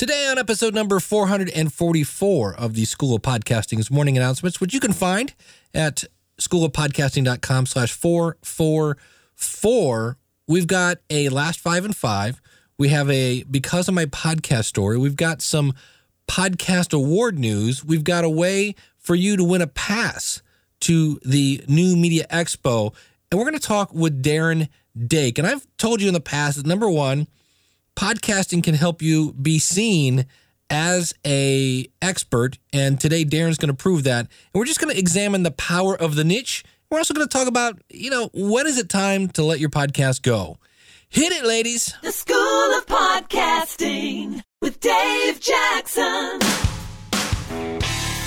[0.00, 4.94] Today on episode number 444 of the School of Podcasting's morning announcements, which you can
[4.94, 5.34] find
[5.74, 6.04] at
[6.40, 10.16] schoolofpodcasting.com slash 444,
[10.48, 12.40] we've got a last five and five.
[12.78, 14.96] We have a because of my podcast story.
[14.96, 15.74] We've got some
[16.26, 17.84] podcast award news.
[17.84, 20.40] We've got a way for you to win a pass
[20.80, 22.94] to the new media expo.
[23.30, 25.36] And we're going to talk with Darren Dake.
[25.36, 27.26] And I've told you in the past that number one,
[28.00, 30.24] podcasting can help you be seen
[30.70, 34.20] as a expert and today darren's going to prove that.
[34.20, 36.64] And we're just going to examine the power of the niche.
[36.90, 39.68] We're also going to talk about you know when is it time to let your
[39.68, 40.56] podcast go?
[41.10, 41.92] Hit it ladies.
[42.02, 46.69] The school of podcasting with dave jackson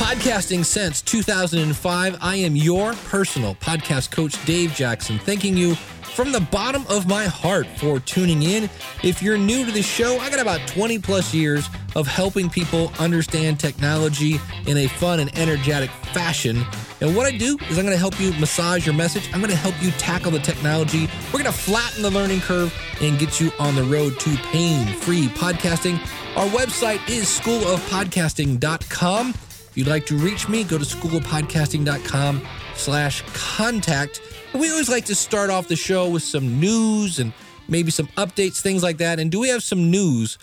[0.04, 5.76] podcasting since 2005 i am your personal podcast coach dave jackson thanking you
[6.14, 8.70] from the bottom of my heart for tuning in.
[9.02, 12.92] If you're new to the show, I got about 20 plus years of helping people
[13.00, 16.64] understand technology in a fun and energetic fashion.
[17.02, 19.28] And what I do is I'm going to help you massage your message.
[19.34, 21.10] I'm going to help you tackle the technology.
[21.34, 24.86] We're going to flatten the learning curve and get you on the road to pain
[24.86, 25.98] free podcasting.
[26.38, 29.34] Our website is schoolofpodcasting.com.
[29.74, 34.22] If you'd like to reach me, go to schoolofpodcasting.com slash contact.
[34.54, 37.34] We always like to start off the show with some news and
[37.68, 39.20] maybe some updates, things like that.
[39.20, 40.38] And do we have some news?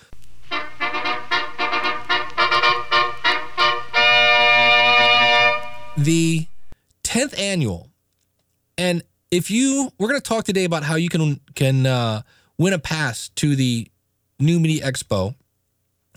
[5.96, 6.48] The
[7.04, 7.88] 10th annual.
[8.76, 12.22] And if you, we're going to talk today about how you can can uh,
[12.58, 13.86] win a pass to the
[14.40, 15.36] New Media Expo.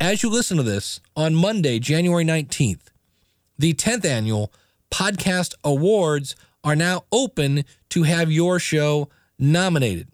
[0.00, 2.86] As you listen to this, on Monday, January 19th,
[3.58, 4.50] the 10th annual
[4.90, 10.08] Podcast Awards are now open to have your show nominated.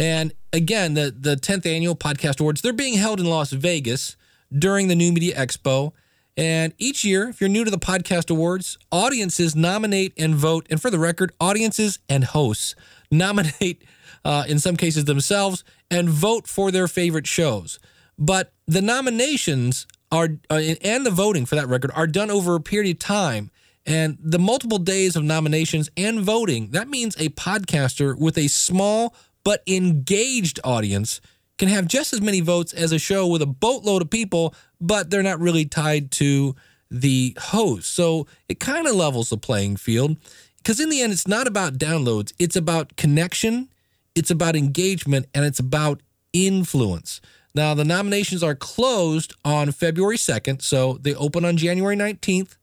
[0.00, 4.16] And again, the, the 10th annual Podcast Awards, they're being held in Las Vegas
[4.50, 5.92] during the New Media Expo.
[6.38, 10.66] And each year, if you're new to the Podcast Awards, audiences nominate and vote.
[10.70, 12.74] And for the record, audiences and hosts
[13.10, 13.84] nominate,
[14.24, 17.78] uh, in some cases themselves, and vote for their favorite shows.
[18.18, 22.60] But the nominations are, uh, and the voting for that record, are done over a
[22.60, 23.50] period of time.
[23.84, 29.14] And the multiple days of nominations and voting, that means a podcaster with a small
[29.44, 31.20] but engaged audience
[31.58, 35.10] can have just as many votes as a show with a boatload of people, but
[35.10, 36.56] they're not really tied to
[36.90, 37.92] the host.
[37.94, 40.16] So it kind of levels the playing field
[40.56, 43.68] because in the end, it's not about downloads, it's about connection,
[44.14, 46.00] it's about engagement, and it's about
[46.32, 47.20] influence.
[47.54, 52.56] Now, the nominations are closed on February 2nd, so they open on January 19th.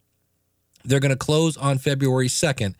[0.85, 2.75] They're going to close on February 2nd.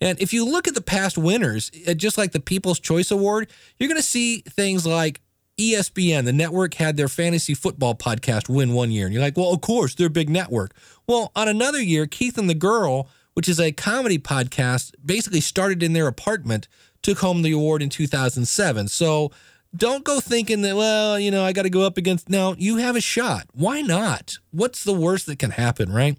[0.00, 3.50] And if you look at the past winners, uh, just like the People's Choice Award,
[3.78, 5.20] you're going to see things like
[5.58, 9.06] ESPN, the network, had their fantasy football podcast win one year.
[9.06, 10.74] And you're like, well, of course, they're a big network.
[11.06, 15.82] Well, on another year, Keith and the Girl, which is a comedy podcast, basically started
[15.82, 16.66] in their apartment,
[17.02, 18.88] took home the award in 2007.
[18.88, 19.30] So
[19.76, 22.28] don't go thinking that, well, you know, I got to go up against.
[22.28, 23.46] No, you have a shot.
[23.52, 24.38] Why not?
[24.50, 26.18] What's the worst that can happen, right?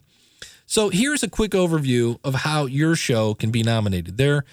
[0.71, 4.15] So here's a quick overview of how your show can be nominated.
[4.15, 4.45] There,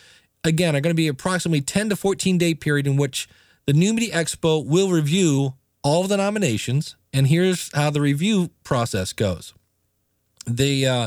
[0.43, 3.29] again, are going to be approximately 10 to 14 day period in which
[3.67, 8.51] the New Media Expo will review all of the nominations, and here's how the review
[8.65, 9.55] process goes.
[10.49, 11.07] Uh,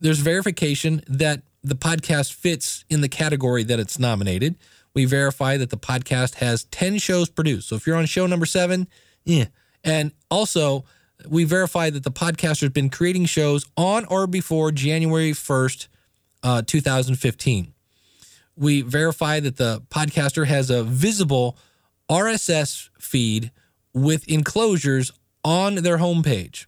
[0.00, 4.56] there's verification that the podcast fits in the category that it's nominated.
[4.94, 7.68] We verify that the podcast has 10 shows produced.
[7.68, 8.88] So if you're on show number seven,
[9.24, 9.44] yeah.
[9.84, 10.86] And also,
[11.28, 15.88] we verify that the podcaster has been creating shows on or before January 1st,
[16.42, 17.72] uh, 2015.
[18.56, 21.56] We verify that the podcaster has a visible
[22.10, 23.52] RSS feed
[23.94, 25.12] with enclosures
[25.44, 26.66] on their homepage.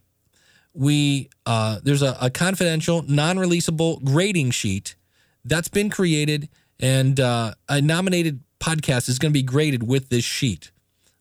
[0.73, 4.95] We uh, there's a, a confidential, non-releasable grading sheet
[5.45, 6.49] that's been created,
[6.79, 10.71] and uh, a nominated podcast is going to be graded with this sheet.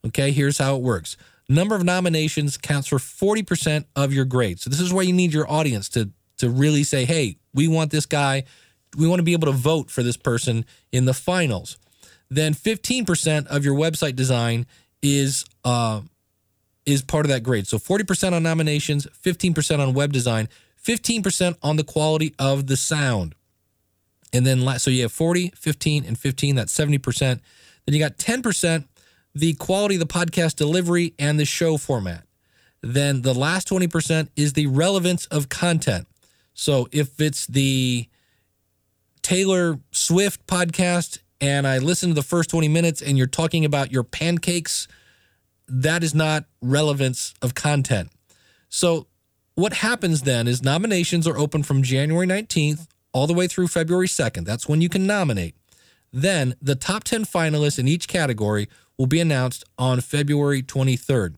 [0.07, 1.17] Okay, here's how it works.
[1.53, 4.61] Number of nominations counts for 40% of your grade.
[4.61, 7.91] So this is why you need your audience to to really say, "Hey, we want
[7.91, 8.45] this guy.
[8.97, 11.77] We want to be able to vote for this person in the finals."
[12.35, 14.67] then 15% of your website design
[15.03, 16.01] is uh,
[16.87, 17.67] is part of that grade.
[17.67, 20.49] So 40% on nominations, 15% on web design,
[20.85, 23.35] 15% on the quality of the sound.
[24.33, 26.57] And then so you have 40, 15, and 15.
[26.57, 27.19] That's 70%.
[27.21, 27.41] Then
[27.95, 28.85] you got 10%,
[29.35, 32.25] the quality of the podcast delivery and the show format.
[32.83, 36.07] Then the last 20% is the relevance of content.
[36.55, 38.09] So if it's the
[39.23, 43.93] Taylor Swift podcast and I listen to the first 20 minutes and you're talking about
[43.93, 44.89] your pancakes,
[45.69, 48.11] that is not relevance of content.
[48.69, 49.07] So
[49.55, 54.09] what happens then is nominations are open from January 19th all the way through February
[54.09, 54.45] 2nd.
[54.45, 55.55] That's when you can nominate.
[56.13, 58.69] Then the top 10 finalists in each category
[59.03, 61.35] will be announced on February 23rd.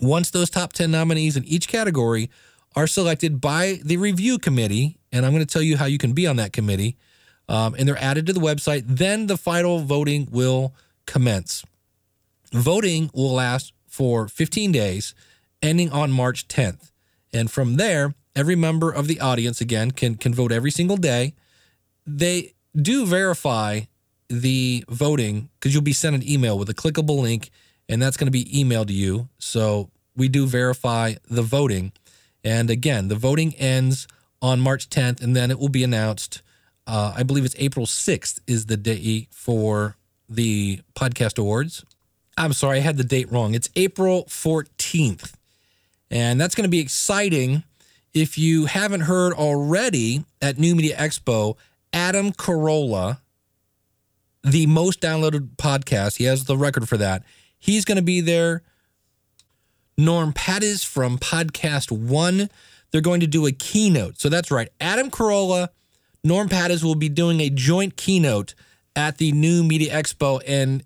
[0.00, 2.30] Once those top 10 nominees in each category
[2.74, 6.14] are selected by the review committee, and I'm going to tell you how you can
[6.14, 6.96] be on that committee,
[7.46, 10.74] um, and they're added to the website, then the final voting will
[11.04, 11.62] commence.
[12.52, 15.14] Voting will last for 15 days,
[15.60, 16.90] ending on March 10th.
[17.34, 21.34] And from there, every member of the audience again can can vote every single day.
[22.06, 23.82] They do verify
[24.32, 27.50] the voting because you'll be sent an email with a clickable link,
[27.88, 29.28] and that's going to be emailed to you.
[29.38, 31.92] So we do verify the voting.
[32.42, 34.08] And again, the voting ends
[34.40, 36.42] on March 10th, and then it will be announced.
[36.86, 39.96] Uh, I believe it's April 6th is the date for
[40.28, 41.84] the podcast awards.
[42.36, 43.54] I'm sorry, I had the date wrong.
[43.54, 45.34] It's April 14th.
[46.10, 47.62] And that's going to be exciting.
[48.14, 51.56] If you haven't heard already at New Media Expo,
[51.92, 53.18] Adam Carolla,
[54.44, 57.24] the most downloaded podcast, he has the record for that.
[57.58, 58.62] He's going to be there.
[59.96, 62.50] Norm Pattiz from Podcast One.
[62.90, 64.18] They're going to do a keynote.
[64.18, 64.68] So that's right.
[64.80, 65.68] Adam Carolla,
[66.24, 68.54] Norm Pattiz will be doing a joint keynote
[68.94, 70.82] at the New Media Expo, and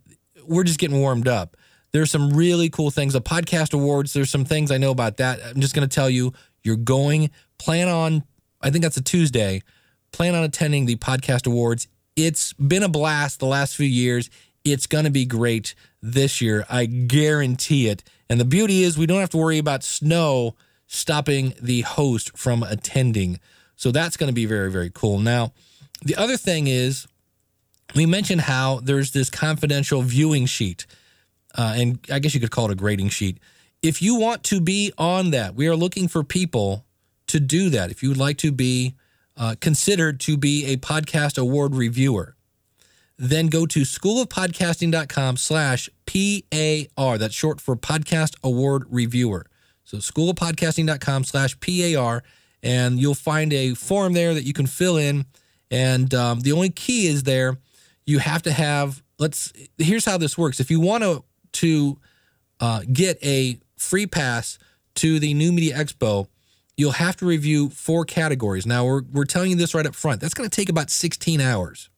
[0.46, 1.56] we're just getting warmed up.
[1.92, 3.14] There's some really cool things.
[3.14, 5.40] The podcast awards, there's some things I know about that.
[5.44, 6.32] I'm just going to tell you,
[6.62, 8.22] you're going, plan on,
[8.60, 9.62] I think that's a Tuesday,
[10.12, 11.88] plan on attending the podcast awards.
[12.16, 14.30] It's been a blast the last few years.
[14.64, 16.64] It's going to be great this year.
[16.68, 18.02] I guarantee it.
[18.28, 22.62] And the beauty is, we don't have to worry about snow stopping the host from
[22.62, 23.38] attending.
[23.76, 25.20] So that's going to be very, very cool.
[25.20, 25.52] Now,
[26.02, 27.06] the other thing is,
[27.94, 30.86] we mentioned how there's this confidential viewing sheet,
[31.54, 33.38] uh, and I guess you could call it a grading sheet.
[33.82, 36.84] If you want to be on that, we are looking for people
[37.28, 37.90] to do that.
[37.90, 38.94] If you would like to be
[39.36, 42.36] uh, considered to be a podcast award reviewer,
[43.18, 47.18] then go to schoolofpodcasting.com slash PAR.
[47.18, 49.46] That's short for Podcast Award Reviewer.
[49.84, 52.22] So schoolofpodcasting.com slash PAR,
[52.62, 55.26] and you'll find a form there that you can fill in.
[55.70, 57.58] And um, the only key is there,
[58.04, 60.60] you have to have, let's, here's how this works.
[60.60, 61.98] If you want to, to
[62.60, 64.58] uh, get a free pass
[64.96, 66.28] to the New Media Expo,
[66.76, 68.66] you'll have to review four categories.
[68.66, 70.20] Now, we're, we're telling you this right up front.
[70.20, 71.88] That's going to take about 16 hours.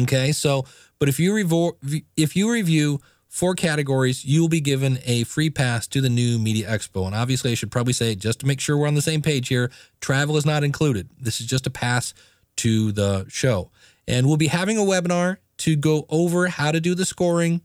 [0.00, 0.64] Okay, so
[0.98, 1.76] but if you review
[2.16, 6.38] if you review four categories, you will be given a free pass to the new
[6.38, 7.06] Media Expo.
[7.06, 9.48] And obviously, I should probably say just to make sure we're on the same page
[9.48, 9.70] here,
[10.00, 11.10] travel is not included.
[11.20, 12.14] This is just a pass
[12.56, 13.70] to the show.
[14.08, 17.60] And we'll be having a webinar to go over how to do the scoring.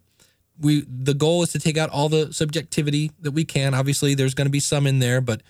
[0.60, 3.74] We the goal is to take out all the subjectivity that we can.
[3.74, 5.42] Obviously, there's going to be some in there, but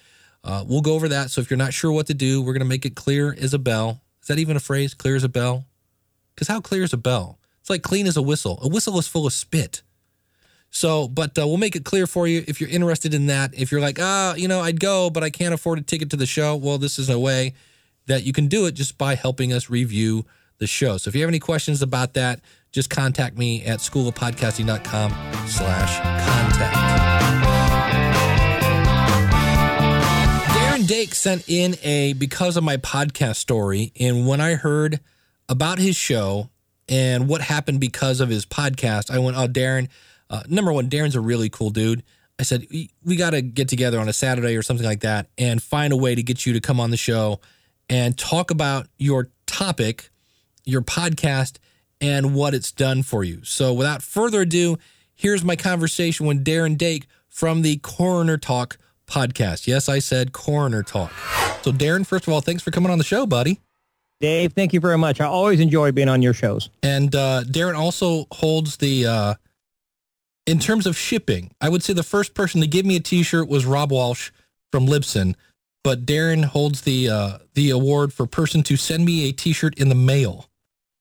[0.44, 1.30] uh, we'll go over that.
[1.32, 3.54] So if you're not sure what to do, we're going to make it clear as
[3.54, 4.02] a bell.
[4.22, 4.94] Is that even a phrase?
[4.94, 5.66] Clear as a bell?
[6.34, 7.40] Because how clear is a bell?
[7.62, 8.60] It's like clean as a whistle.
[8.62, 9.82] A whistle is full of spit.
[10.70, 13.54] So, but uh, we'll make it clear for you if you're interested in that.
[13.54, 16.18] If you're like, ah, you know, I'd go, but I can't afford a ticket to
[16.18, 16.56] the show.
[16.56, 17.54] Well, this is a way
[18.06, 20.26] that you can do it just by helping us review
[20.60, 20.98] the show.
[20.98, 25.12] So if you have any questions about that, just contact me at schoolofpodcasting.com
[25.48, 27.17] slash contact.
[30.88, 33.92] Dake sent in a because of my podcast story.
[34.00, 35.02] And when I heard
[35.50, 36.50] about his show
[36.88, 39.90] and what happened because of his podcast, I went, oh, Darren,
[40.30, 42.04] uh, number one, Darren's a really cool dude.
[42.40, 45.28] I said, we, we got to get together on a Saturday or something like that
[45.38, 47.42] and find a way to get you to come on the show
[47.90, 50.10] and talk about your topic,
[50.64, 51.58] your podcast,
[52.00, 53.44] and what it's done for you.
[53.44, 54.78] So without further ado,
[55.16, 58.78] here's my conversation with Darren Dake from the Coroner Talk
[59.10, 59.68] podcast.
[59.68, 61.12] Yes, I said Coroner Talk.
[61.62, 63.60] So, Darren, first of all, thanks for coming on the show, buddy.
[64.20, 65.22] Dave, thank you very much.
[65.22, 66.70] I always enjoy being on your shows.
[66.82, 69.34] And uh, Darren also holds the, uh,
[70.48, 73.48] in terms of shipping, I would say the first person to give me a T-shirt
[73.48, 74.32] was Rob Walsh
[74.72, 75.36] from Libsyn,
[75.84, 79.90] but Darren holds the uh, the award for person to send me a T-shirt in
[79.90, 80.50] the mail,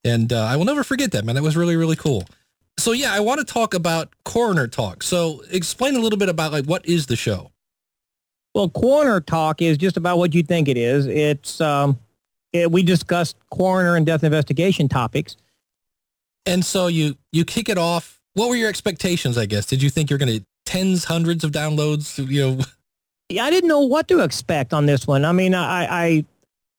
[0.04, 1.34] and uh, I will never forget that man.
[1.34, 2.24] That was really really cool.
[2.78, 5.02] So yeah, I want to talk about Coroner Talk.
[5.02, 7.50] So explain a little bit about like what is the show?
[8.56, 11.04] Well, Coroner Talk is just about what you think it is.
[11.04, 11.98] It's um,
[12.54, 15.36] eh, we discussed coroner and death investigation topics.
[16.46, 18.18] And so you you kick it off.
[18.32, 19.36] What were your expectations?
[19.36, 22.16] I guess did you think you're going to tens, hundreds of downloads?
[22.30, 22.64] You know,
[23.28, 25.26] Yeah, I didn't know what to expect on this one.
[25.26, 26.24] I mean, I, I,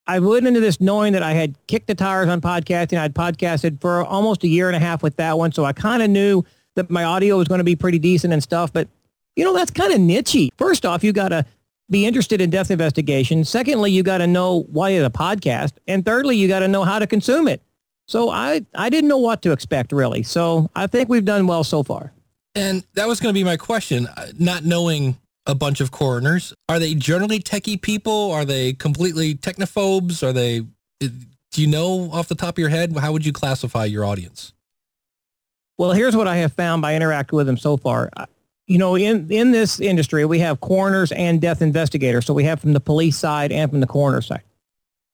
[0.08, 2.98] I went into this knowing that I had kicked the tires on podcasting.
[2.98, 5.52] I'd podcasted for almost a year and a half with that one.
[5.52, 6.44] So I kind of knew
[6.74, 8.74] that my audio was going to be pretty decent and stuff.
[8.74, 8.88] But,
[9.36, 10.50] you know, that's kind of nichey.
[10.58, 11.46] First off, you got to
[11.90, 13.44] be interested in death investigation.
[13.46, 15.74] Secondly, you got to know why it's a podcast.
[15.88, 17.62] And thirdly, you got to know how to consume it.
[18.08, 20.24] So I, I didn't know what to expect really.
[20.24, 22.14] So I think we've done well so far.
[22.56, 24.08] and that was going to be my question.
[24.08, 28.32] uh, Not knowing a bunch of coroners, are they generally techie people?
[28.32, 30.22] Are they completely technophobes?
[30.24, 30.62] Are they?
[31.00, 34.54] Do you know off the top of your head how would you classify your audience?
[35.78, 38.10] Well, here's what I have found by interacting with them so far.
[38.68, 42.26] You know, in, in this industry, we have coroners and death investigators.
[42.26, 44.44] So we have from the police side and from the coroner side.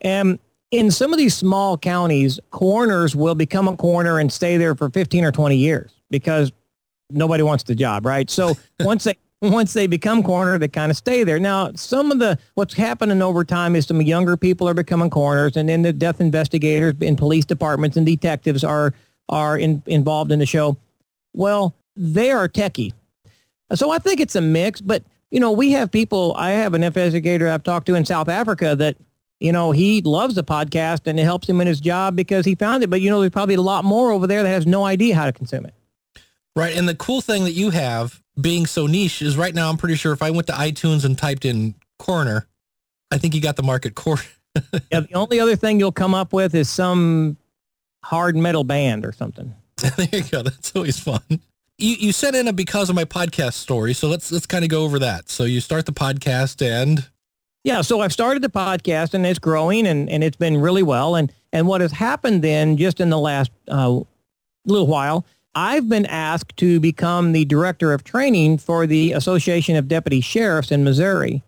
[0.02, 0.40] And
[0.72, 4.90] in some of these small counties, coroners will become a coroner and stay there for
[4.90, 6.52] 15 or 20 years because
[7.12, 8.30] nobody wants the job, right?
[8.30, 11.38] So once they once they become coroner, they kind of stay there.
[11.38, 15.58] Now, some of the what's happening over time is some younger people are becoming coroners,
[15.58, 18.94] and then the death investigators in police departments and detectives are
[19.30, 20.78] are in, involved in the show.
[21.34, 22.94] Well, they are techie,
[23.76, 24.82] so I think it's a mix.
[24.82, 26.34] But you know, we have people.
[26.38, 28.98] I have an investigator I've talked to in South Africa that
[29.40, 32.56] you know he loves the podcast and it helps him in his job because he
[32.56, 32.90] found it.
[32.90, 35.26] But you know, there's probably a lot more over there that has no idea how
[35.26, 35.74] to consume it.
[36.56, 36.76] Right.
[36.78, 39.96] And the cool thing that you have being so niche is right now, I'm pretty
[39.96, 42.48] sure if I went to iTunes and typed in coroner,
[43.12, 44.18] I think you got the market cor
[44.92, 47.38] Yeah, the only other thing you'll come up with is some
[48.04, 49.54] hard metal band or something.
[49.78, 50.44] there you go.
[50.44, 51.22] That's always fun.
[51.84, 53.94] You, you sent in a because of my podcast story.
[53.94, 55.30] So let's, let's kind of go over that.
[55.30, 57.10] So you start the podcast and
[57.66, 61.16] Yeah, so I've started the podcast and it's growing and, and it's been really well.
[61.16, 64.00] And and what has happened then, just in the last uh,
[64.66, 65.26] little while,
[65.56, 70.72] I've been asked to become the director of training for the Association of Deputy Sheriffs
[70.72, 71.44] in Missouri.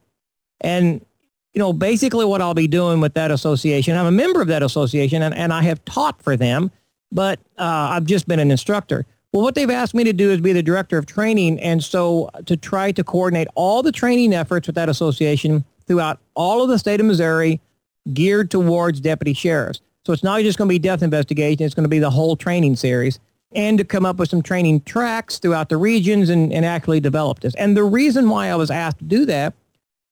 [0.60, 1.06] And
[1.54, 4.64] you know, basically what I'll be doing with that association, I'm a member of that
[4.64, 6.72] association and, and I have taught for them,
[7.10, 9.06] but uh, I've just been an instructor.
[9.36, 11.60] Well, what they've asked me to do is be the director of training.
[11.60, 16.20] And so uh, to try to coordinate all the training efforts with that association throughout
[16.36, 17.60] all of the state of Missouri
[18.14, 19.82] geared towards deputy sheriffs.
[20.06, 21.66] So it's not just going to be death investigation.
[21.66, 23.20] It's going to be the whole training series
[23.52, 27.42] and to come up with some training tracks throughout the regions and, and actually develop
[27.42, 27.54] this.
[27.56, 29.54] And the reason why I was asked to do that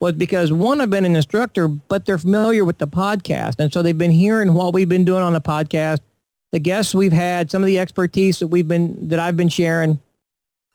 [0.01, 3.55] was because one, I've been an instructor, but they're familiar with the podcast.
[3.59, 6.01] And so they've been hearing what we've been doing on the podcast,
[6.53, 9.99] the guests we've had, some of the expertise that we've been, that I've been sharing.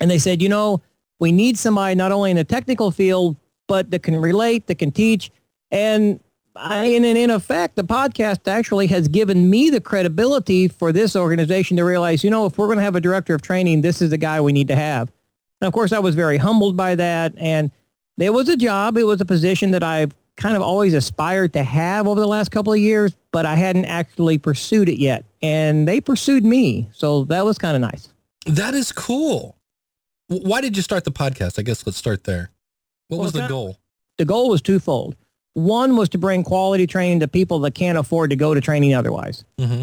[0.01, 0.83] And they said, you know,
[1.21, 3.37] we need somebody not only in the technical field,
[3.69, 5.31] but that can relate, that can teach.
[5.71, 6.19] And
[6.57, 11.77] I, and in, effect, the podcast actually has given me the credibility for this organization
[11.77, 14.11] to realize, you know, if we're going to have a director of training, this is
[14.11, 15.13] the guy we need to have.
[15.61, 17.35] And of course, I was very humbled by that.
[17.37, 17.71] And
[18.19, 18.97] it was a job.
[18.97, 22.51] It was a position that I've kind of always aspired to have over the last
[22.51, 25.25] couple of years, but I hadn't actually pursued it yet.
[25.43, 26.89] And they pursued me.
[26.93, 28.09] So that was kind of nice.
[28.47, 29.57] that is cool.
[30.29, 31.59] Why did you start the podcast?
[31.59, 32.51] I guess let's start there.
[33.09, 33.79] What Well, was the goal?
[34.17, 35.17] The goal was twofold.
[35.55, 38.95] One was to bring quality training to people that can't afford to go to training
[38.95, 39.45] otherwise.
[39.59, 39.83] hmm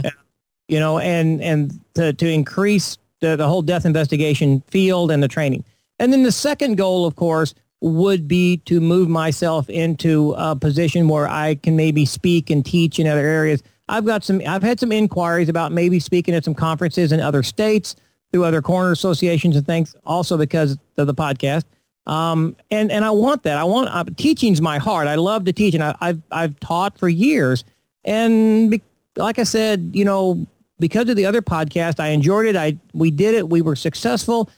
[0.67, 5.27] you know, and and to, to increase the, the whole death investigation field and the
[5.27, 5.63] training.
[5.99, 7.53] And then the second goal, of course,
[7.85, 12.97] would be to move myself into a position where I can maybe speak and teach
[12.97, 13.61] in other areas.
[13.87, 17.43] I've got some, I've had some inquiries about maybe speaking at some conferences in other
[17.43, 17.95] states
[18.31, 21.65] through other coroner associations and things, also because of the podcast.
[22.07, 23.55] Um, and, and I want that.
[23.55, 25.07] I want, uh, teaching's my heart.
[25.07, 27.63] I love to teach and I, I've, I've taught for years.
[28.03, 28.81] And be,
[29.15, 30.47] like I said, you know,
[30.79, 32.55] because of the other podcast, I enjoyed it.
[32.55, 33.47] I, we did it.
[33.47, 34.49] We were successful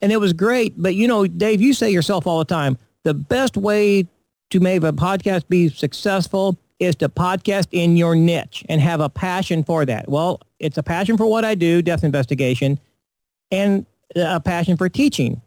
[0.00, 0.74] and it was great.
[0.76, 4.06] But you know, Dave, you say yourself all the time, the best way
[4.50, 9.08] to make a podcast be successful is to podcast in your niche and have a
[9.08, 10.08] passion for that.
[10.08, 12.78] Well, it's a passion for what I do, death investigation,
[13.50, 15.40] and a passion for teaching.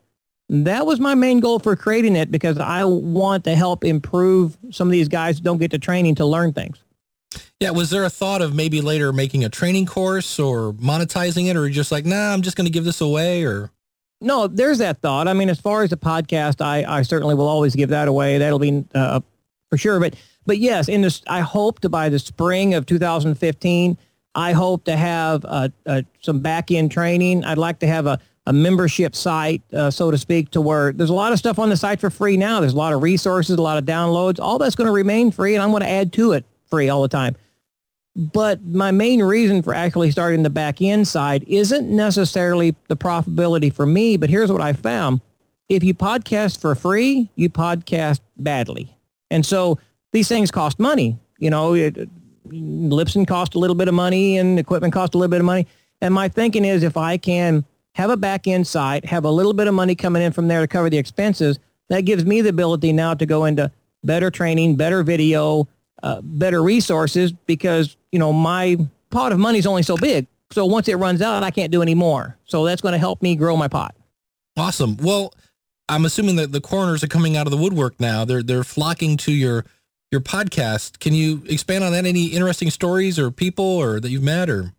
[0.50, 4.88] That was my main goal for creating it because I want to help improve some
[4.88, 6.84] of these guys who don't get the training to learn things.
[7.60, 7.70] Yeah.
[7.72, 11.70] Was there a thought of maybe later making a training course or monetizing it or
[11.70, 13.72] just like, nah, I'm just going to give this away or?
[14.22, 15.28] No, there's that thought.
[15.28, 18.38] I mean, as far as the podcast, I, I certainly will always give that away.
[18.38, 19.22] That'll be uh,
[19.70, 20.00] for sure.
[20.00, 23.98] But but yes, in this, I hope to by the spring of 2015,
[24.36, 27.44] I hope to have uh, uh, some back end training.
[27.46, 31.10] I'd like to have a, a membership site, uh, so to speak, to where there's
[31.10, 32.60] a lot of stuff on the site for free now.
[32.60, 34.40] There's a lot of resources, a lot of downloads.
[34.40, 37.02] All that's going to remain free, and I'm going to add to it free all
[37.02, 37.36] the time.
[38.16, 43.72] But my main reason for actually starting the back end side isn't necessarily the profitability
[43.72, 45.22] for me, but here's what I found.
[45.70, 48.98] If you podcast for free, you podcast badly.
[49.30, 49.80] And so
[50.12, 51.18] these things cost money.
[51.38, 52.10] You know, it,
[52.50, 55.68] Libsyn cost a little bit of money and equipment cost a little bit of money.
[56.02, 59.54] And my thinking is if I can have a back end site, have a little
[59.54, 62.50] bit of money coming in from there to cover the expenses, that gives me the
[62.50, 63.72] ability now to go into
[64.04, 65.68] better training, better video,
[66.04, 68.78] uh, better resources because, you know, my
[69.10, 70.28] pot of money is only so big.
[70.52, 72.38] So once it runs out, I can't do any more.
[72.46, 73.96] So that's going to help me grow my pot.
[74.58, 74.98] Awesome.
[74.98, 75.34] Well,
[75.88, 78.26] I'm assuming that the coroners are coming out of the woodwork now.
[78.26, 79.66] They're they're flocking to your
[80.12, 81.00] your podcast.
[81.00, 82.06] Can you expand on that?
[82.06, 84.74] Any interesting stories or people or that you've met or?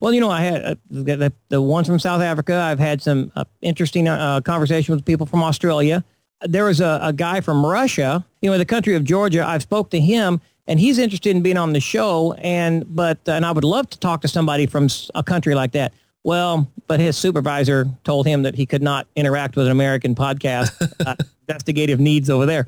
[0.00, 2.56] Well, you know, I had uh, the, the ones from South Africa.
[2.56, 6.04] I've had some uh, interesting uh, conversations with people from Australia.
[6.42, 9.46] There was a, a guy from Russia, you know, the country of Georgia.
[9.46, 12.34] I've spoke to him, and he's interested in being on the show.
[12.34, 15.92] And but and I would love to talk to somebody from a country like that.
[16.22, 20.72] Well, but his supervisor told him that he could not interact with an American podcast
[21.06, 22.66] uh, investigative needs over there.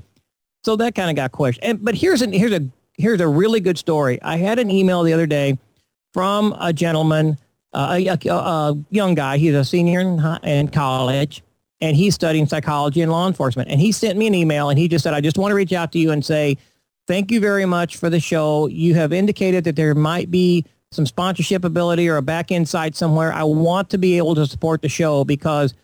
[0.65, 1.65] So that kind of got questioned.
[1.65, 2.69] And, but here's a, here's a
[2.99, 4.21] here's a really good story.
[4.23, 5.59] I had an email the other day
[6.13, 7.39] from a gentleman,
[7.73, 9.39] uh, a, a, a, young guy.
[9.39, 11.43] He's a senior in, in college,
[11.81, 13.71] and he's studying psychology and law enforcement.
[13.71, 15.73] And he sent me an email, and he just said, "I just want to reach
[15.73, 16.57] out to you and say
[17.07, 18.67] thank you very much for the show.
[18.67, 22.97] You have indicated that there might be some sponsorship ability or a back end site
[22.97, 23.33] somewhere.
[23.33, 25.75] I want to be able to support the show because."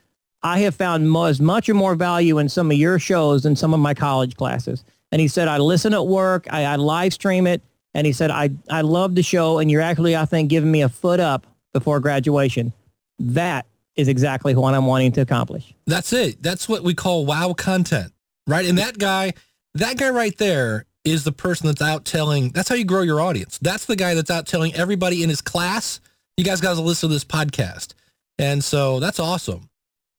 [0.42, 3.72] I have found as much or more value in some of your shows than some
[3.72, 4.84] of my college classes.
[5.12, 7.62] And he said, I listen at work, I, I live stream it.
[7.94, 10.82] And he said, I, I love the show and you're actually, I think, giving me
[10.82, 12.72] a foot up before graduation.
[13.18, 15.74] That is exactly what I'm wanting to accomplish.
[15.86, 16.42] That's it.
[16.42, 18.12] That's what we call wow content,
[18.46, 18.66] right?
[18.66, 19.34] And that guy,
[19.74, 23.20] that guy right there is the person that's out telling, that's how you grow your
[23.20, 23.58] audience.
[23.58, 26.00] That's the guy that's out telling everybody in his class,
[26.36, 27.94] you guys got to listen to this podcast.
[28.38, 29.68] And so that's awesome.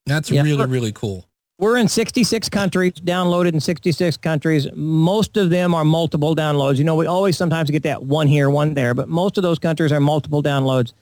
[0.05, 0.43] That's yeah.
[0.43, 1.27] really, really cool.
[1.59, 4.67] We're in 66 countries, downloaded in 66 countries.
[4.73, 6.77] Most of them are multiple downloads.
[6.77, 9.59] You know, we always sometimes get that one here, one there, but most of those
[9.59, 10.93] countries are multiple downloads.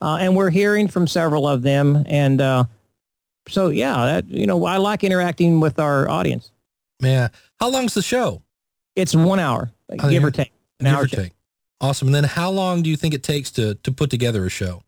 [0.00, 2.04] Uh, and we're hearing from several of them.
[2.06, 2.64] And uh,
[3.48, 6.52] so, yeah, that, you know, I like interacting with our audience.
[7.00, 7.28] Yeah.
[7.58, 8.42] How long's the show?
[8.94, 10.28] It's one hour, oh, give yeah.
[10.28, 10.52] or take.
[10.80, 11.32] An give hour or take.
[11.80, 12.08] Awesome.
[12.08, 14.82] And then how long do you think it takes to, to put together a show?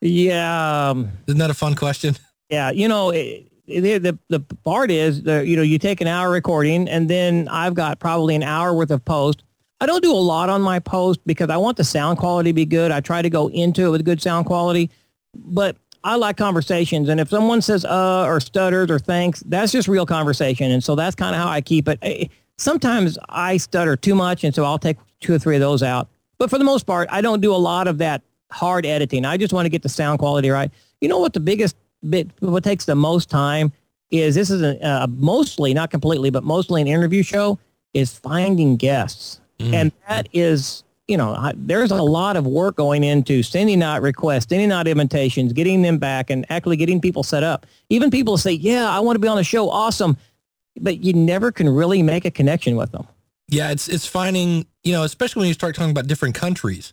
[0.00, 0.90] Yeah.
[0.90, 2.16] Um, Isn't that a fun question?
[2.50, 2.70] Yeah.
[2.70, 6.30] You know, it, it, the, the part is, the, you know, you take an hour
[6.30, 9.42] recording and then I've got probably an hour worth of post.
[9.84, 12.54] I don't do a lot on my post because I want the sound quality to
[12.54, 12.90] be good.
[12.90, 14.90] I try to go into it with good sound quality,
[15.34, 17.10] but I like conversations.
[17.10, 20.70] And if someone says uh or stutters or thanks, that's just real conversation.
[20.70, 22.30] And so that's kind of how I keep it.
[22.56, 26.08] Sometimes I stutter too much, and so I'll take two or three of those out.
[26.38, 29.26] But for the most part, I don't do a lot of that hard editing.
[29.26, 30.70] I just want to get the sound quality right.
[31.02, 31.76] You know what the biggest
[32.08, 33.70] bit, what takes the most time
[34.10, 37.58] is this is a, mostly, not completely, but mostly an interview show
[37.92, 39.40] is finding guests.
[39.58, 39.74] Mm.
[39.74, 44.02] And that is, you know, I, there's a lot of work going into sending out
[44.02, 47.66] requests, sending out invitations, getting them back and actually getting people set up.
[47.88, 49.70] Even people say, yeah, I want to be on the show.
[49.70, 50.16] Awesome.
[50.80, 53.06] But you never can really make a connection with them.
[53.48, 56.92] Yeah, it's it's finding, you know, especially when you start talking about different countries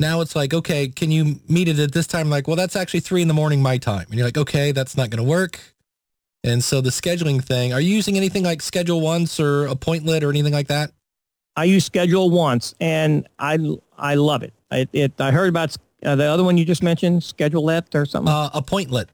[0.00, 2.30] now it's like, okay, can you meet it at this time?
[2.30, 4.06] Like, well, that's actually three in the morning my time.
[4.08, 5.60] And you're like, okay, that's not going to work.
[6.44, 10.30] And so the scheduling thing, are you using anything like Schedule Once or Appointlet or
[10.30, 10.92] anything like that?
[11.56, 13.58] I use Schedule Once, and I
[13.96, 14.54] I love it.
[14.70, 18.32] It, it I heard about uh, the other one you just mentioned, Schedulet or something.
[18.32, 19.06] Uh, Appointlet.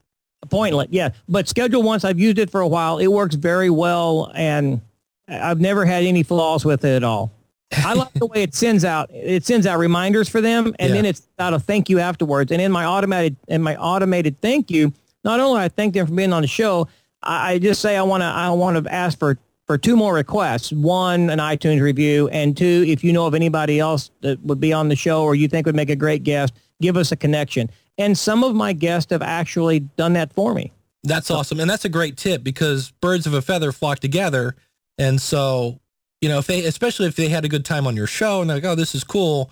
[0.44, 1.10] Appointlet, yeah.
[1.28, 2.98] But Schedule Once, I've used it for a while.
[2.98, 4.82] It works very well, and
[5.26, 7.32] I've never had any flaws with it at all.
[7.72, 10.94] I like the way it sends out it sends out reminders for them, and yeah.
[10.94, 12.52] then it's out a thank you afterwards.
[12.52, 14.92] And in my automated in my automated thank you,
[15.24, 16.88] not only I thank them for being on the show,
[17.22, 20.14] I, I just say I want to I want to ask for for two more
[20.14, 20.72] requests.
[20.72, 24.72] One, an iTunes review, and two, if you know of anybody else that would be
[24.72, 27.70] on the show or you think would make a great guest, give us a connection.
[27.96, 30.72] And some of my guests have actually done that for me.
[31.02, 31.60] That's awesome.
[31.60, 34.56] And that's a great tip because birds of a feather flock together.
[34.98, 35.80] And so
[36.24, 38.48] you know, if they, especially if they had a good time on your show and
[38.48, 39.50] they're like, oh, this is cool,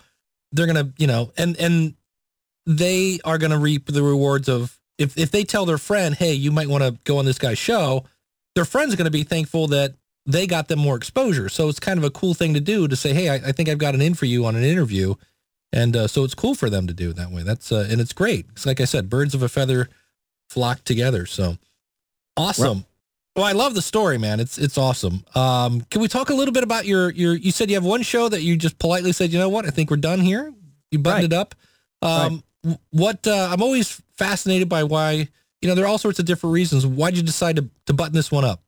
[0.53, 1.95] they're going to, you know, and, and
[2.65, 6.33] they are going to reap the rewards of, if, if they tell their friend, hey,
[6.33, 8.05] you might want to go on this guy's show,
[8.55, 9.97] their friend's going to be thankful that
[10.27, 11.49] they got them more exposure.
[11.49, 13.69] So it's kind of a cool thing to do to say, hey, I, I think
[13.69, 15.15] I've got an in for you on an interview.
[15.73, 17.43] And uh, so it's cool for them to do it that way.
[17.43, 18.47] That's, uh, and it's great.
[18.53, 19.89] It's like I said, birds of a feather
[20.51, 21.27] flock together.
[21.27, 21.57] So
[22.37, 22.85] awesome.
[23.35, 24.41] Well, I love the story, man.
[24.41, 25.25] It's it's awesome.
[25.35, 27.35] Um, can we talk a little bit about your your?
[27.35, 29.71] You said you have one show that you just politely said, you know what, I
[29.71, 30.53] think we're done here.
[30.91, 31.33] You buttoned Right.
[31.33, 31.55] it up.
[32.03, 35.29] Um, w- What uh, I'm always fascinated by why
[35.63, 36.87] you know there are all sorts of different reasons.
[36.87, 38.63] Why'd you decide to to button this one up?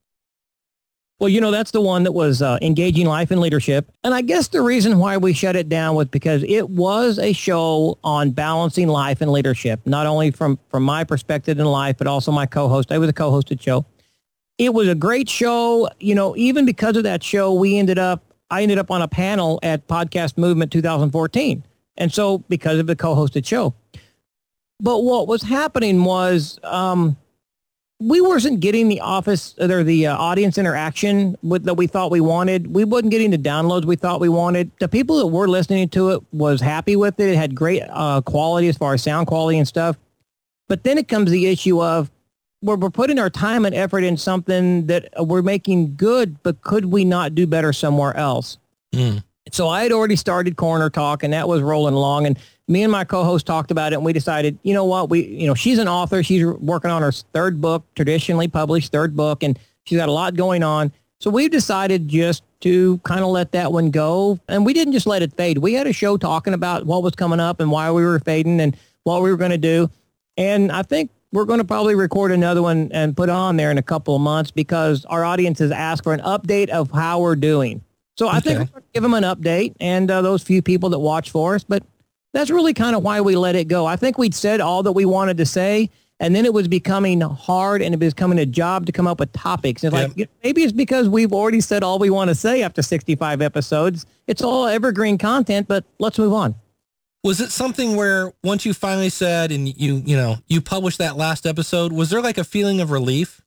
[1.21, 3.91] Well, you know, that's the one that was uh, engaging life and leadership.
[4.03, 7.33] And I guess the reason why we shut it down was because it was a
[7.33, 12.09] show on balancing life and leadership, not only from, from my perspective in life, but
[12.09, 12.91] also my co-host.
[12.91, 13.87] I was a co-hosted show.
[14.59, 15.89] It was a great show.
[16.01, 19.09] You know, even because of that show, we ended up, I ended up on a
[19.09, 21.65] panel at Podcast Movement 2014.
[21.97, 23.73] And so because of the co-hosted show.
[24.81, 27.17] But what was happening was, um,
[28.01, 32.21] we wasn't getting the office or the uh, audience interaction with, that we thought we
[32.21, 32.75] wanted.
[32.75, 34.71] We wasn't getting the downloads we thought we wanted.
[34.81, 37.31] The people that were listening to it was happy with it.
[37.31, 39.97] It had great uh, quality as far as sound quality and stuff.
[40.69, 42.11] But then it comes the issue of
[42.61, 46.87] where we're putting our time and effort in something that we're making good, but could
[46.87, 48.59] we not do better somewhere else?
[48.93, 49.23] Mm.
[49.53, 52.27] So I had already started Coroner Talk, and that was rolling along.
[52.27, 55.27] And me and my co-host talked about it, and we decided, you know what, we,
[55.27, 56.23] you know, she's an author.
[56.23, 60.35] She's working on her third book, traditionally published third book, and she's got a lot
[60.35, 60.93] going on.
[61.21, 65.07] So we decided just to kind of let that one go, and we didn't just
[65.07, 65.59] let it fade.
[65.59, 68.61] We had a show talking about what was coming up and why we were fading
[68.61, 69.91] and what we were going to do.
[70.39, 73.77] And I think we're going to probably record another one and put on there in
[73.77, 77.37] a couple of months because our audience has asked for an update of how we're
[77.37, 77.83] doing.
[78.17, 78.71] So I think Okay.
[78.75, 81.65] we're give them an update and uh, those few people that watch for us.
[81.65, 81.83] But
[82.33, 83.87] that's really kind of why we let it go.
[83.87, 87.21] I think we'd said all that we wanted to say, and then it was becoming
[87.21, 89.83] hard and it was becoming a job to come up with topics.
[89.83, 90.31] Like Yep.
[90.45, 94.07] maybe it's because we've already said all we want to say after 65 episodes.
[94.29, 96.55] It's all evergreen content, but let's move on.
[97.25, 101.17] Was it something where once you finally said and you you know you published that
[101.17, 103.41] last episode, was there like a feeling of relief?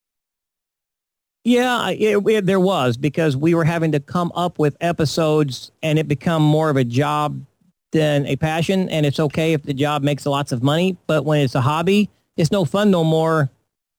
[1.47, 5.97] Yeah, it, it, there was because we were having to come up with episodes and
[5.97, 7.41] it become more of a job
[7.93, 8.89] than a passion.
[8.89, 12.09] And it's okay if the job makes lots of money, but when it's a hobby,
[12.35, 13.49] it's no fun no more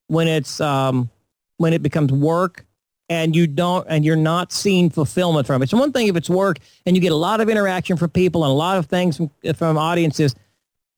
[0.09, 1.09] when it's um,
[1.57, 2.67] when it becomes work
[3.09, 5.65] and you don't and you're not seeing fulfillment from it.
[5.65, 8.45] It's one thing if it's work and you get a lot of interaction from people
[8.45, 10.35] and a lot of things from, from audiences,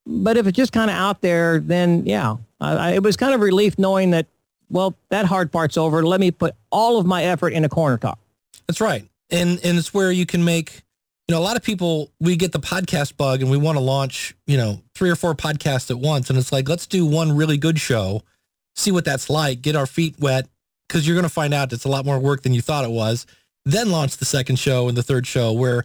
[0.04, 3.34] but if it's just kind of out there, then yeah, I, I, it was kind
[3.34, 4.26] of relief knowing that
[4.70, 6.02] well, that hard part's over.
[6.02, 8.18] Let me put all of my effort in a coroner talk.
[8.66, 9.06] That's right.
[9.30, 10.82] And and it's where you can make
[11.28, 13.84] you know a lot of people we get the podcast bug and we want to
[13.84, 17.36] launch, you know, three or four podcasts at once and it's like let's do one
[17.36, 18.22] really good show,
[18.74, 20.48] see what that's like, get our feet wet
[20.88, 22.90] cuz you're going to find out it's a lot more work than you thought it
[22.90, 23.26] was.
[23.64, 25.84] Then launch the second show and the third show where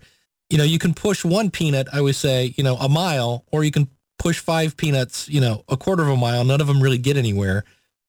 [0.50, 3.64] you know, you can push one peanut, I always say, you know, a mile or
[3.64, 3.88] you can
[4.20, 6.44] push five peanuts, you know, a quarter of a mile.
[6.44, 7.64] None of them really get anywhere.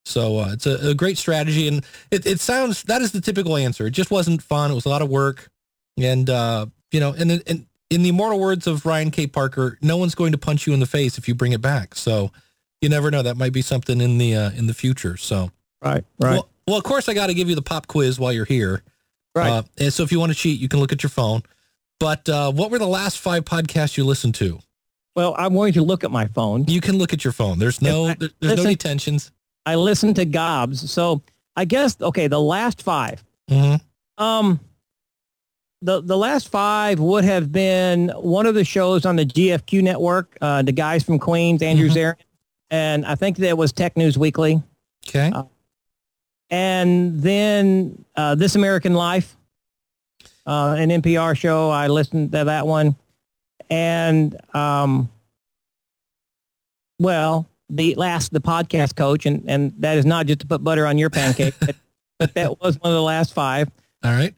[0.06, 3.56] So uh, it's a, a great strategy, and it, it sounds that is the typical
[3.56, 3.86] answer.
[3.86, 4.70] It just wasn't fun.
[4.70, 5.50] It was a lot of work,
[5.98, 9.26] and uh, you know, and, and in the immortal words of Ryan K.
[9.26, 11.96] Parker, no one's going to punch you in the face if you bring it back.
[11.96, 12.30] So
[12.80, 13.22] you never know.
[13.22, 15.16] That might be something in the uh, in the future.
[15.16, 15.50] So
[15.82, 18.32] Right, right, well, well, of course, I got to give you the pop quiz while
[18.32, 18.82] you're here.
[19.34, 19.50] right.
[19.50, 21.42] Uh, and so if you want to cheat, you can look at your phone.
[21.98, 24.60] But uh, what were the last five podcasts you listened to?
[25.16, 26.64] well, I'm going to look at my phone.
[26.68, 27.58] You can look at your phone.
[27.58, 29.32] There's no I- there- there's no detentions.
[29.66, 30.90] I listened to Gobs.
[30.90, 31.22] So
[31.56, 33.22] I guess, okay, the last five.
[33.48, 33.74] hmm
[34.16, 34.60] Um,
[35.82, 40.36] the, the last five would have been one of the shows on the GFQ network,
[40.40, 41.88] uh, the guys from Queens, Andrew.
[41.90, 42.14] Zarian,
[42.70, 44.62] and I think that was Tech News Weekly.
[45.06, 45.30] Okay.
[45.34, 45.44] Uh,
[46.50, 49.36] And then uh, This American Life,
[50.46, 51.70] uh, an NPR show.
[51.70, 52.96] I listened to that one.
[53.68, 55.08] And, um,
[56.98, 60.86] well, the last, the podcast coach, and, and that is not just to put butter
[60.86, 61.76] on your pancake, but,
[62.18, 63.70] but that was one of the last five.
[64.04, 64.34] All right.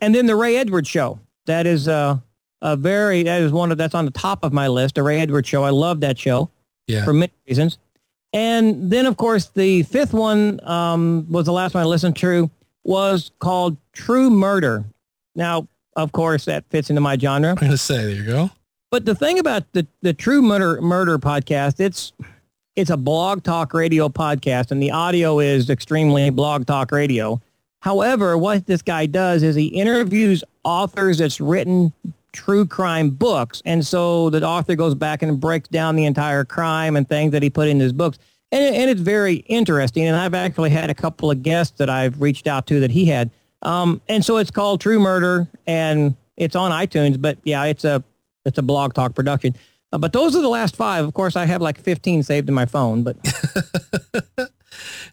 [0.00, 1.18] And then the Ray Edwards show.
[1.46, 2.18] That is uh,
[2.62, 5.20] a very, that is one of, that's on the top of my list, the Ray
[5.20, 5.64] Edwards show.
[5.64, 6.50] I love that show
[6.86, 7.04] Yeah.
[7.04, 7.78] for many reasons.
[8.32, 12.48] And then, of course, the fifth one um, was the last one I listened to
[12.84, 14.84] was called True Murder.
[15.34, 15.66] Now,
[15.96, 17.50] of course, that fits into my genre.
[17.50, 18.50] I'm gonna say there you go.
[18.90, 22.12] But the thing about the, the True Murder Murder podcast, it's
[22.74, 27.40] it's a blog talk radio podcast, and the audio is extremely blog talk radio.
[27.82, 31.92] However, what this guy does is he interviews authors that's written
[32.32, 36.96] true crime books, and so the author goes back and breaks down the entire crime
[36.96, 38.18] and things that he put in his books,
[38.50, 40.04] and, and it's very interesting.
[40.08, 43.04] And I've actually had a couple of guests that I've reached out to that he
[43.04, 43.30] had,
[43.62, 47.22] um, and so it's called True Murder, and it's on iTunes.
[47.22, 48.02] But yeah, it's a
[48.44, 49.56] it's a blog talk production.
[49.92, 51.04] Uh, but those are the last five.
[51.04, 53.16] Of course, I have like 15 saved in my phone, but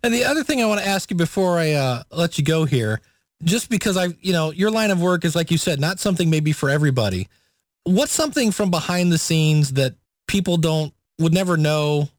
[0.03, 2.65] And the other thing I want to ask you before I uh, let you go
[2.65, 3.01] here,
[3.43, 6.29] just because I, you know, your line of work is like you said, not something
[6.29, 7.27] maybe for everybody.
[7.83, 9.95] What's something from behind the scenes that
[10.27, 12.09] people don't would never know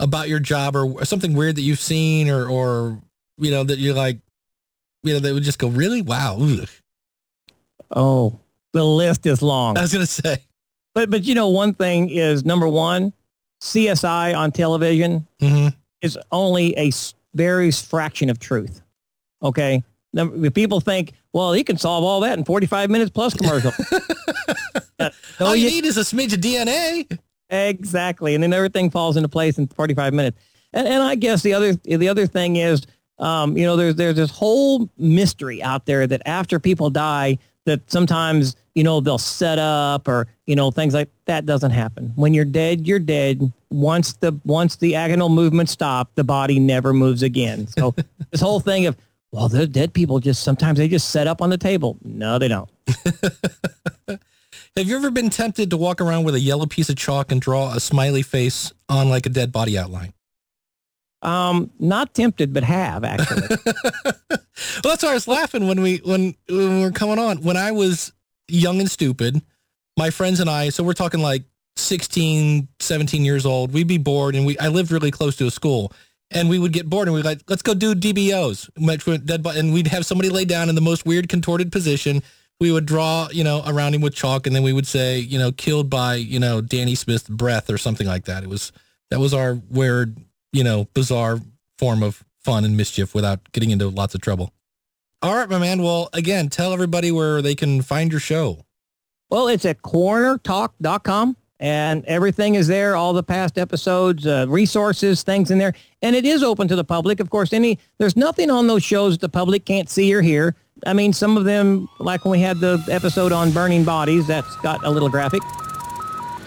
[0.00, 3.00] about your job, or something weird that you've seen, or or
[3.38, 4.18] you know that you're like,
[5.02, 6.38] you know, they would just go, really, wow.
[6.40, 6.68] Ugh.
[7.94, 8.40] Oh,
[8.72, 9.76] the list is long.
[9.76, 10.38] I was gonna say,
[10.94, 13.12] But but you know, one thing is number one,
[13.62, 15.68] CSI on television hmm
[16.02, 16.90] is only a
[17.34, 18.80] very fraction of truth.
[19.42, 23.72] Okay, Number- people think, well, he can solve all that in 45 minutes plus commercial.
[24.98, 27.18] No, all you you- need is a smidge of DNA.
[27.48, 30.38] Exactly, and then everything falls into place in 45 minutes.
[30.72, 32.82] And and I guess the other the other thing is,
[33.18, 37.90] um, you know, there's there's this whole mystery out there that after people die, that
[37.90, 42.12] sometimes you know they'll set up or you know things like that doesn't happen.
[42.16, 43.52] When you're dead, you're dead.
[43.70, 47.66] Once the once the agonal movement stops, the body never moves again.
[47.68, 47.94] So
[48.30, 48.96] this whole thing of
[49.32, 51.96] well, the dead people just sometimes they just set up on the table.
[52.02, 52.68] No, they don't.
[54.76, 57.40] Have you ever been tempted to walk around with a yellow piece of chalk and
[57.40, 60.12] draw a smiley face on like a dead body outline?
[61.22, 63.42] Um, not tempted, but have actually.
[64.82, 67.42] Well, that's why I was laughing when we when, when we were coming on.
[67.42, 68.12] When I was
[68.50, 69.40] young and stupid,
[69.96, 71.44] my friends and I, so we're talking like
[71.76, 75.50] 16, 17 years old, we'd be bored and we I lived really close to a
[75.50, 75.92] school.
[76.32, 78.70] And we would get bored and we'd like, let's go do DBOs.
[78.76, 82.22] And we'd have somebody lay down in the most weird contorted position.
[82.60, 85.40] We would draw, you know, around him with chalk and then we would say, you
[85.40, 88.44] know, killed by, you know, Danny Smith's breath or something like that.
[88.44, 88.70] It was,
[89.10, 90.18] that was our weird,
[90.52, 91.40] you know, bizarre
[91.78, 94.52] form of fun and mischief without getting into lots of trouble.
[95.22, 95.82] All right, my man.
[95.82, 98.64] Well, again, tell everybody where they can find your show.
[99.28, 105.50] Well, it's at coronertalk.com and everything is there, all the past episodes, uh, resources, things
[105.50, 105.74] in there.
[106.00, 107.20] And it is open to the public.
[107.20, 110.56] Of course, any there's nothing on those shows that the public can't see or hear.
[110.86, 114.56] I mean, some of them, like when we had the episode on burning bodies, that's
[114.56, 115.42] got a little graphic.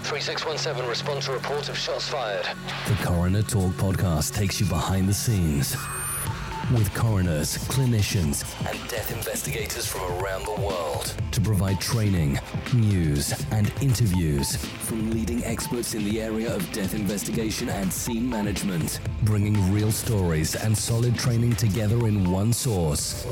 [0.01, 2.47] 3617, respond to report of shots fired.
[2.87, 5.77] The Coroner Talk podcast takes you behind the scenes
[6.71, 11.13] with coroners, clinicians, And death investigators from around the world.
[11.31, 12.39] to provide training,
[12.73, 14.55] news, And interviews.
[14.55, 20.55] from leading experts in the area of death investigation and scene management, bringing real stories
[20.55, 23.25] and solid training together in one source.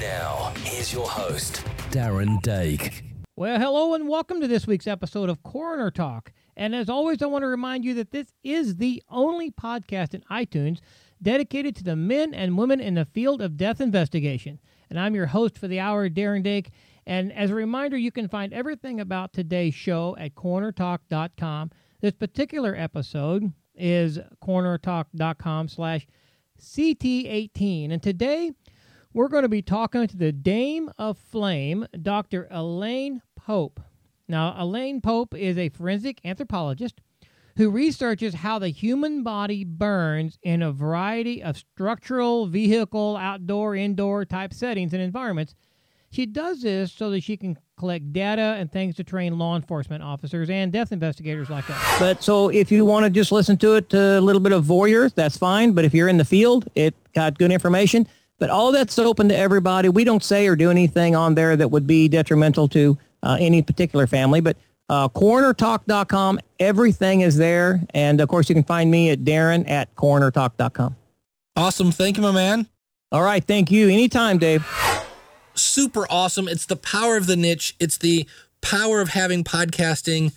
[0.00, 1.64] Now, here's your host.
[1.90, 3.02] Darren Dake.
[3.36, 6.32] Well, hello and welcome to this week's episode of Coroner Talk.
[6.56, 10.20] And as always, I want to remind you that this is the only podcast in
[10.30, 10.78] iTunes
[11.22, 14.58] dedicated to the men and women in the field of death investigation.
[14.90, 16.70] And I'm your host for the hour, Darren Dake.
[17.06, 21.70] And as a reminder, you can find everything about today's show at coronertalk.com.
[22.00, 26.06] This particular episode is coronertalk.com slash
[26.60, 27.92] CT18.
[27.92, 28.52] And today
[29.12, 32.48] we're going to be talking to the Dame of Flame, Dr.
[32.50, 33.80] Elayne Pope.
[34.28, 37.00] Now, Elayne Pope is a forensic anthropologist
[37.56, 44.24] who researches how the human body burns in a variety of structural, vehicle, outdoor, indoor
[44.24, 45.54] type settings and environments.
[46.10, 50.02] She does this so that she can collect data and things to train law enforcement
[50.02, 51.98] officers and death investigators like us.
[51.98, 55.12] But so if you want to just listen to it, a little bit of voyeur,
[55.14, 55.72] that's fine.
[55.72, 58.06] But if you're in the field, it got good information.
[58.38, 59.88] But all that's open to everybody.
[59.88, 63.62] We don't say or do anything on there that would be detrimental to uh, any
[63.62, 64.40] particular family.
[64.40, 64.56] But
[64.88, 67.80] uh, coronertalk.com, everything is there.
[67.94, 70.96] And of course, you can find me at Darren at coronertalk.com.
[71.56, 71.92] Awesome.
[71.92, 72.66] Thank you, my man.
[73.10, 73.44] All right.
[73.44, 73.88] Thank you.
[73.88, 74.66] Anytime, Dave.
[75.54, 76.48] Super awesome.
[76.48, 77.76] It's the power of the niche.
[77.78, 78.26] It's the
[78.62, 80.32] power of having podcasting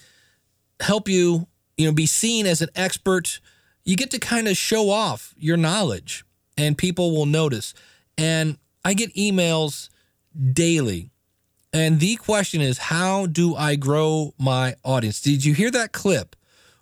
[0.82, 3.40] help you, you know, be seen as an expert.
[3.86, 6.26] You get to kind of show off your knowledge
[6.58, 7.74] and people will notice.
[8.18, 9.90] And I get emails
[10.54, 11.12] daily.
[11.76, 15.20] And the question is, how do I grow my audience?
[15.20, 16.38] Did you hear that clip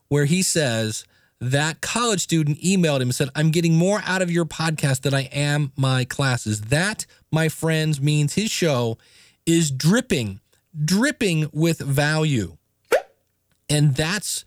[0.08, 1.04] where he says
[1.42, 5.16] that college student emailed him and said, I'm getting more out of your podcast than
[5.16, 6.62] I am my classes?
[6.62, 9.00] That, my friends, means his show
[9.48, 10.42] is dripping,
[10.86, 12.58] dripping with value.
[13.68, 14.46] And that's,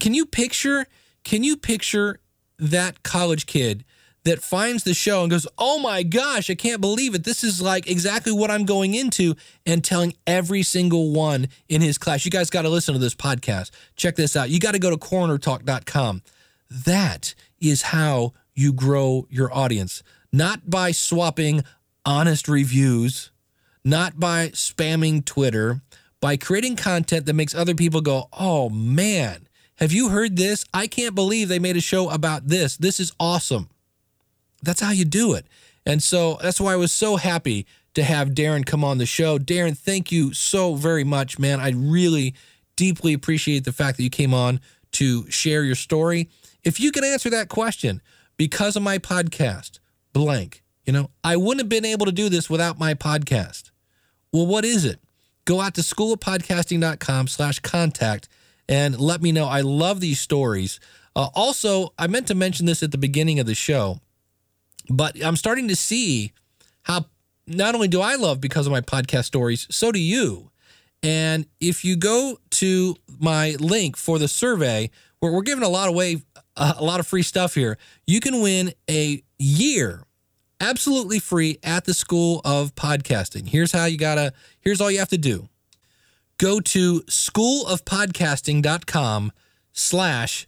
[0.00, 0.86] can you picture,
[1.24, 2.20] can you picture
[2.58, 3.86] that college kid
[4.28, 7.24] that finds the show and goes, Oh my gosh, I can't believe it.
[7.24, 11.96] This is like exactly what I'm going into, and telling every single one in his
[11.96, 13.70] class, You guys got to listen to this podcast.
[13.96, 14.50] Check this out.
[14.50, 16.22] You got to go to coronertalk.com.
[16.70, 21.64] That is how you grow your audience, not by swapping
[22.04, 23.30] honest reviews,
[23.82, 25.80] not by spamming Twitter,
[26.20, 30.66] by creating content that makes other people go, Oh man, have you heard this?
[30.74, 32.76] I can't believe they made a show about this.
[32.76, 33.70] This is awesome.
[34.62, 35.46] That's how you do it.
[35.86, 39.38] And so that's why I was so happy to have Darren come on the show.
[39.38, 41.60] Darren, thank you so very much, man.
[41.60, 42.34] I really
[42.76, 44.60] deeply appreciate the fact that you came on
[44.92, 46.28] to share your story.
[46.62, 48.00] If you can answer that question,
[48.36, 49.78] because of my podcast,
[50.12, 53.70] blank, you know, I wouldn't have been able to do this without my podcast.
[54.32, 55.00] Well, what is it?
[55.44, 58.28] Go out to schoolofpodcasting.com slash contact
[58.68, 59.46] and let me know.
[59.46, 60.78] I love these stories.
[61.16, 64.00] Uh, also, I meant to mention this at the beginning of the show,
[64.88, 66.32] but I'm starting to see
[66.82, 67.06] how
[67.46, 70.50] not only do I love because of my podcast stories, so do you.
[71.02, 75.88] And if you go to my link for the survey, where we're giving a lot
[75.88, 76.22] away,
[76.56, 80.04] a lot of free stuff here, you can win a year
[80.60, 83.48] absolutely free at the School of Podcasting.
[83.48, 85.48] Here's how you gotta, here's all you have to do.
[86.38, 89.32] Go to schoolofpodcasting.com
[89.72, 90.46] slash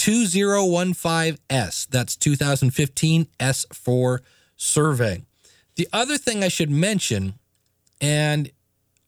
[0.00, 1.88] 2015S.
[1.88, 4.22] That's 2015 S for
[4.56, 5.22] survey.
[5.76, 7.34] The other thing I should mention,
[8.00, 8.50] and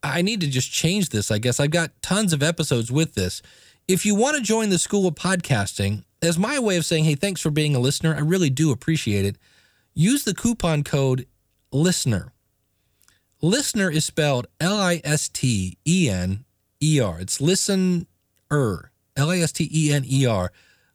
[0.02, 1.58] I need to just change this, I guess.
[1.58, 3.40] I've got tons of episodes with this.
[3.88, 7.14] If you want to join the School of Podcasting, as my way of saying, hey,
[7.14, 9.38] thanks for being a listener, I really do appreciate it.
[9.94, 11.26] Use the coupon code
[11.72, 12.32] LISTENER.
[13.40, 16.44] Listener is spelled L I S T E N
[16.82, 17.18] E R.
[17.18, 18.04] It's listener,
[18.50, 20.52] L I S T E N E R.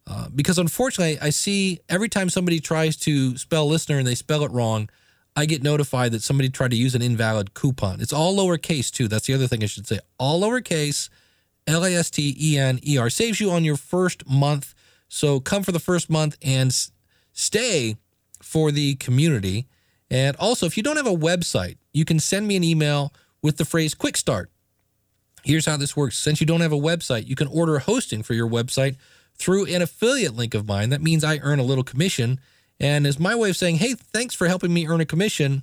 [0.08, 4.42] Uh, because unfortunately, I see every time somebody tries to spell listener and they spell
[4.42, 4.88] it wrong,
[5.36, 8.00] I get notified that somebody tried to use an invalid coupon.
[8.00, 9.06] It's all lowercase too.
[9.06, 9.98] That's the other thing I should say.
[10.18, 11.10] All lowercase,
[11.66, 13.10] L A S T E N E R.
[13.10, 14.74] Saves you on your first month.
[15.08, 16.74] So come for the first month and
[17.32, 17.96] stay
[18.42, 19.68] for the community.
[20.10, 23.58] And also, if you don't have a website, you can send me an email with
[23.58, 24.50] the phrase quick start.
[25.44, 26.16] Here's how this works.
[26.16, 28.96] Since you don't have a website, you can order hosting for your website
[29.38, 30.90] through an affiliate link of mine.
[30.90, 32.40] That means I earn a little commission.
[32.80, 35.62] And as my way of saying, hey, thanks for helping me earn a commission,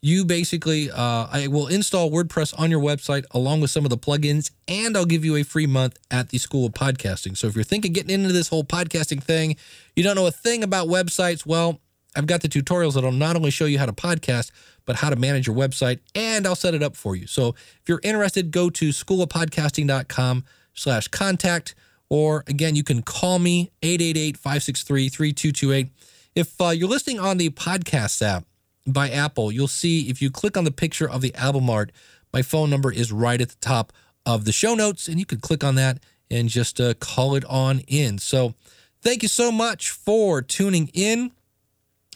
[0.00, 3.96] you basically, uh, I will install WordPress on your website along with some of the
[3.96, 7.36] plugins, and I'll give you a free month at the School of Podcasting.
[7.36, 9.56] So if you're thinking getting into this whole podcasting thing,
[9.94, 11.80] you don't know a thing about websites, well,
[12.16, 14.50] I've got the tutorials that'll not only show you how to podcast,
[14.84, 17.28] but how to manage your website, and I'll set it up for you.
[17.28, 21.76] So if you're interested, go to schoolofpodcasting.com slash contact,
[22.12, 25.88] or again, you can call me 888-563-3228.
[26.34, 28.44] If uh, you're listening on the podcast app
[28.86, 31.90] by Apple, you'll see if you click on the picture of the album art,
[32.30, 33.94] my phone number is right at the top
[34.26, 37.46] of the show notes, and you can click on that and just uh, call it
[37.46, 38.18] on in.
[38.18, 38.52] So
[39.00, 41.32] thank you so much for tuning in.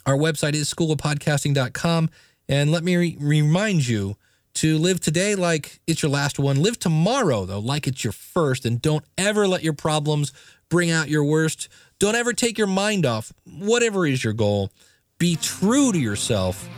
[0.04, 2.10] Our website is schoolofpodcasting.com.
[2.50, 4.18] And let me re- remind you
[4.56, 6.62] to live today like it's your last one.
[6.62, 8.64] Live tomorrow, though, like it's your first.
[8.64, 10.32] And don't ever let your problems
[10.68, 11.68] bring out your worst.
[11.98, 14.70] Don't ever take your mind off whatever is your goal.
[15.18, 16.68] Be true to yourself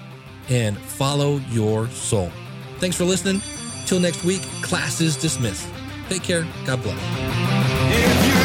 [0.49, 2.31] and follow your soul.
[2.79, 3.43] Thanks for listening.
[3.87, 5.69] Till next week, class is dismissed.
[6.09, 6.47] Take care.
[6.65, 8.38] God bless.